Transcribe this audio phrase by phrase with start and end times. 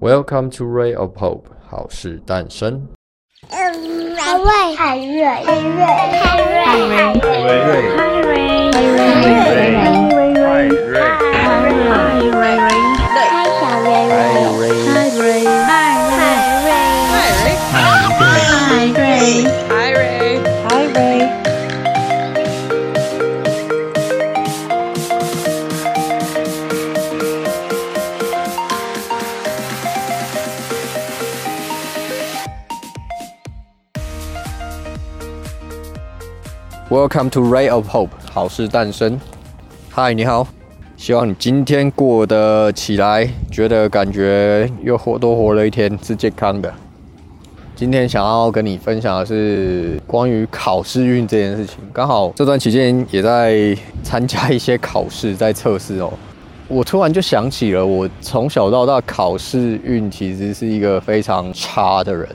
[0.00, 2.88] Welcome to Ray of Hope，好事诞生。
[3.50, 7.52] 嗯，瑞，海瑞，海瑞，海瑞，海瑞，海瑞，
[7.98, 9.79] 海瑞，海瑞。
[36.90, 39.20] Welcome to Ray of Hope，好事诞生。
[39.90, 40.44] 嗨，你好，
[40.96, 46.74] 希望你今天过得起来，觉得感觉又活多活了一天，是健康的。
[47.76, 51.76] 今天想要跟你分享的是关于考试运这件事情。
[51.92, 56.12] 刚好这段期间也在参加一些考试，在测试哦。
[56.66, 62.28] 我突然就想起了，我从小到大考试运其实是一个非常差的人。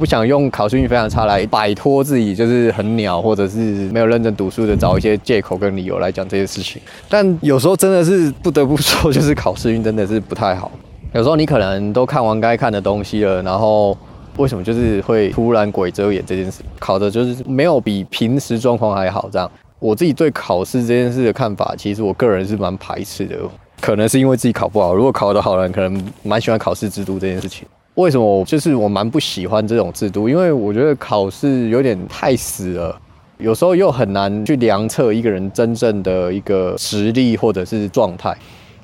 [0.00, 3.58] 不想用考试运非常差来摆脱自己，就是很鸟，或者是
[3.90, 6.80] 没有认真读书的，找一些借口跟理由来讲这些事情。
[7.06, 10.72] 但有时候真的是不得不说，就是考试运真的是不太好。
[11.12, 13.94] 有时候你可能都看完该看的东西了，然后
[14.38, 16.62] 为什么就是会突然鬼遮眼这件事？
[16.78, 19.28] 考的就是没有比平时状况还好。
[19.30, 23.36] 这样，我自己对考试这件事的看法，其实我个人是蛮排斥的。
[23.80, 27.66] 可能是因为自己考不好，如果考得好的人，可能蛮喜欢考试制度这件事情。
[27.94, 30.28] 为什么就是我蛮不喜欢这种制度？
[30.28, 32.98] 因为我觉得考试有点太死了，
[33.38, 38.34] 有时候又很难去量测一个人真正的一个实力或者是状态。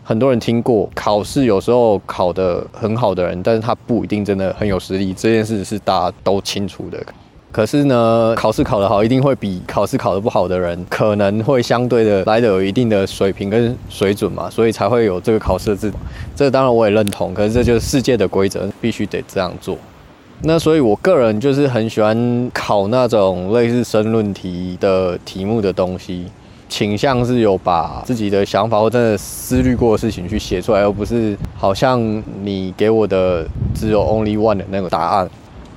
[0.02, 7.02] 很多人听过考试有时候考得很好的人，但是他不一定真的很有实力，这件事是大家都清楚的。
[7.52, 15.96] 可是呢，考试考得好，一定会比考试考得不好的人，可能会相对的来的有一定的水平跟水准嘛，所以才会有这个考试的制度。
[16.34, 19.78] 这当然我也认同，可是这就是世界的规则，必须得这样做。
[20.42, 26.26] 那所以我个人就是很喜欢考那种类似申论题的题目的东西，
[26.68, 35.26] 倾向是有把自己的想法或真的思虑过的事情去写出来，而不是好像你给我的只有 only one 的那个答案。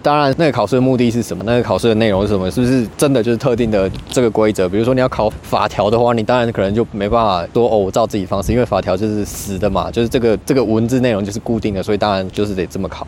[0.01, 1.43] 当然，那个考试的目的是什么？
[1.45, 2.49] 那个考试的内容是什么？
[2.49, 4.67] 是不是真的就是特定的这个规则？
[4.69, 13.05] 比如说你要考法条的话，你当然可能就没办法说哦，我照自己方式，因为法条就是死的嘛，就是这个这个文字内容就是固定的，所以当然就是得这么考。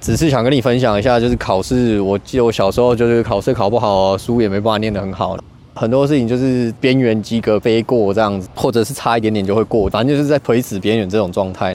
[0.00, 5.34] 只是想跟你分享一下，就是考试，我记得我小时候就是考试考不好，书也没办法念得很好，
[5.72, 11.74] 很多事情就是边缘及格飞过这样子，或者是差一点点就会过，反正就是在垂死边缘这种状态。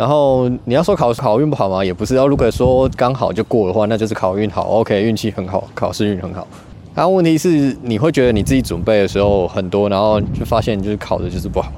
[0.00, 1.84] 然后你要说考考运不好吗？
[1.84, 2.14] 也不是。
[2.14, 6.48] 要如果说刚好就过的话，那就是考运好，OK，运气很好，考试运很好。
[6.94, 11.70] 然后问题是，你会觉得你自己准备的时候很多，然后就发现就是考的就是不好。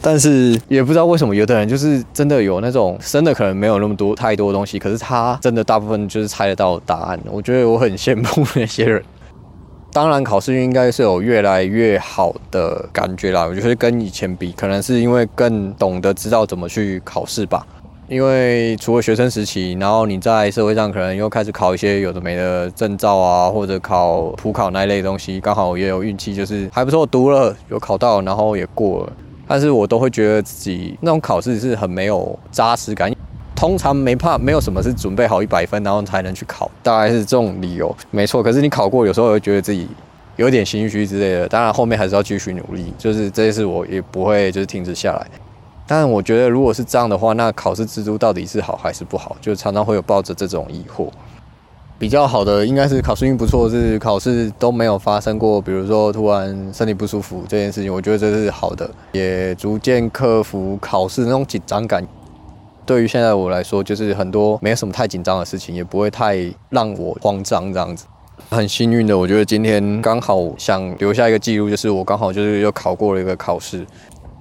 [0.00, 7.20] 但是也不知道为什么，有的人就是真的有那种真的可能没有那么多太多东西，可是他真的大部分就是猜得到答案。
[7.30, 9.02] 我觉得我很羡慕那些人。
[9.90, 13.46] 当然，考试应该是有越来越好的感觉啦。
[13.46, 17.66] 我觉得跟以前比，可能是因为更懂得知道怎么去考试吧。
[18.06, 29.12] 因为除了学生时期，然后你在社会上可能又开始考一些有的没的证照啊，或者考普考那一类东西，刚好也有运气，就是还不错，读了有考到，然后也过了。
[29.46, 33.10] 但是我都会觉得自己那种考试是很没有扎实感。
[33.58, 38.40] 通常没怕，没有什么是准备好一百分，然后才能去考，大概是这种理由，没错。
[38.40, 39.88] 可是你考过，有时候会觉得自己
[40.36, 41.48] 有点心虚之类的。
[41.48, 45.26] 当然后面还是要继续努力，就是这些事我也不会就是停止下来。
[45.88, 49.36] 但我觉得如果是这样的话，那考试制度到底是好还是不好？
[49.40, 51.08] 就常常会有抱着这种疑惑。
[51.98, 62.06] 比较好的应该是考试运不错，是考试都没有发生过，比如说突然身体不舒服这件事情，我觉得这是好的，也逐渐克服考试那种紧张感。
[62.88, 66.38] 对于现在我来说，就是很多没有什么太紧张的事情，也不会太
[66.70, 68.06] 让我慌张这样子。
[68.48, 73.86] 很幸运的，我觉得今天刚好想留下一个记录，就是我刚好就是又考过了一个考试，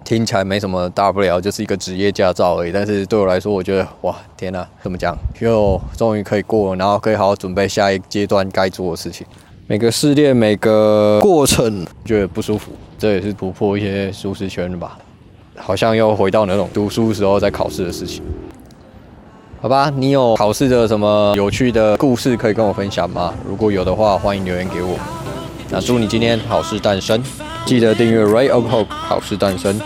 [0.06, 2.72] 听起来没什么大不了，就是一个职业驾照而已。
[2.72, 5.14] 但是对我来说，我觉得哇，天哪，怎么讲？
[5.41, 9.28] 又终于可以过了，然后可以好好准备下一阶段该做的事情。
[9.67, 14.97] 每个试炼，每个过程，觉得不舒服，这也是突破一些舒适圈的吧。
[15.58, 18.24] 好像又回到那种读书时候在考试的事情，
[19.62, 19.92] 好吧？
[19.96, 23.34] 你有考试的什么有趣的故事可以跟我分享吗？
[23.48, 24.98] 如果有的话，欢迎留言给我。
[25.70, 27.22] 那祝你今天好事诞生，
[27.66, 29.78] 记得订阅 Ray of Hope，好事诞生。